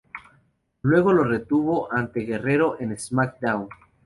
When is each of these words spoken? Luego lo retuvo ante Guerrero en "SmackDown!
Luego 0.81 1.13
lo 1.13 1.23
retuvo 1.23 1.87
ante 1.93 2.21
Guerrero 2.21 2.75
en 2.79 2.97
"SmackDown! 2.97 3.69